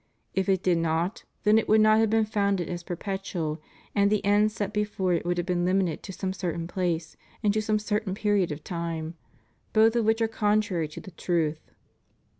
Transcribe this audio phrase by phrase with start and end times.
[0.33, 3.59] If it did not, then it would not have been founded as per petual
[3.93, 7.53] and the end set before it would have been limited to some certain place and
[7.53, 9.13] to some certain period of time;
[9.73, 11.69] both of which are contrary to the truth.